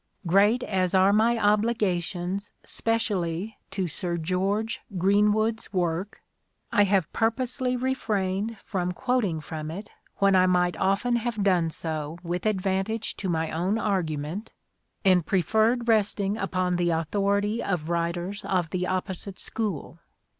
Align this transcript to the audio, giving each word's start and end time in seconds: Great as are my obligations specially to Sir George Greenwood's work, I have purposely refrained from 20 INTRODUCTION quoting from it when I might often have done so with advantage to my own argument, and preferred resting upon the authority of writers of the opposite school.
Great 0.25 0.63
as 0.63 0.95
are 0.95 1.13
my 1.13 1.37
obligations 1.37 2.49
specially 2.65 3.59
to 3.69 3.87
Sir 3.87 4.17
George 4.17 4.81
Greenwood's 4.97 5.71
work, 5.71 6.23
I 6.71 6.85
have 6.85 7.13
purposely 7.13 7.77
refrained 7.77 8.57
from 8.65 8.93
20 8.93 8.93
INTRODUCTION 8.93 9.05
quoting 9.05 9.41
from 9.41 9.69
it 9.69 9.91
when 10.17 10.35
I 10.35 10.47
might 10.47 10.75
often 10.77 11.17
have 11.17 11.43
done 11.43 11.69
so 11.69 12.17
with 12.23 12.47
advantage 12.47 13.15
to 13.17 13.29
my 13.29 13.51
own 13.51 13.77
argument, 13.77 14.51
and 15.05 15.23
preferred 15.23 15.87
resting 15.87 16.35
upon 16.35 16.77
the 16.77 16.89
authority 16.89 17.61
of 17.61 17.89
writers 17.89 18.43
of 18.45 18.71
the 18.71 18.87
opposite 18.87 19.37
school. 19.37 19.99